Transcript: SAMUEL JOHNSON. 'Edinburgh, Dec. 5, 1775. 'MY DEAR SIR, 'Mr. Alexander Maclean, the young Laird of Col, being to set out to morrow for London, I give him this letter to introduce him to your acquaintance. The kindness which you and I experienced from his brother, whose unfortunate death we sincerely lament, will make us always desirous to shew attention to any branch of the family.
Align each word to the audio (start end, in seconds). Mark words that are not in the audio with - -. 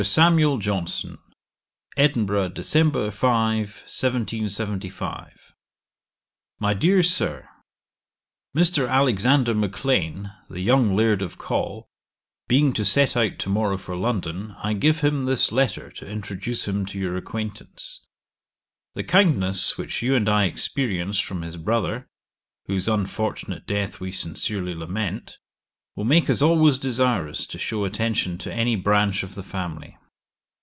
SAMUEL 0.03 0.57
JOHNSON. 0.57 1.19
'Edinburgh, 1.95 2.49
Dec. 2.53 3.13
5, 3.13 3.59
1775. 3.85 5.53
'MY 6.59 6.73
DEAR 6.73 7.03
SIR, 7.03 7.47
'Mr. 8.57 8.89
Alexander 8.89 9.53
Maclean, 9.53 10.31
the 10.49 10.61
young 10.61 10.95
Laird 10.95 11.21
of 11.21 11.37
Col, 11.37 11.85
being 12.47 12.73
to 12.73 12.83
set 12.83 13.15
out 13.15 13.37
to 13.37 13.49
morrow 13.49 13.77
for 13.77 13.95
London, 13.95 14.55
I 14.63 14.73
give 14.73 15.01
him 15.01 15.25
this 15.25 15.51
letter 15.51 15.91
to 15.91 16.07
introduce 16.07 16.67
him 16.67 16.83
to 16.87 16.97
your 16.97 17.15
acquaintance. 17.15 18.03
The 18.95 19.03
kindness 19.03 19.77
which 19.77 20.01
you 20.01 20.15
and 20.15 20.27
I 20.27 20.45
experienced 20.45 21.23
from 21.23 21.43
his 21.43 21.57
brother, 21.57 22.07
whose 22.65 22.87
unfortunate 22.87 23.67
death 23.67 23.99
we 23.99 24.11
sincerely 24.11 24.73
lament, 24.73 25.37
will 25.93 26.05
make 26.05 26.29
us 26.29 26.41
always 26.41 26.77
desirous 26.77 27.45
to 27.45 27.59
shew 27.59 27.83
attention 27.83 28.37
to 28.37 28.49
any 28.51 28.77
branch 28.77 29.23
of 29.23 29.35
the 29.35 29.43
family. 29.43 29.97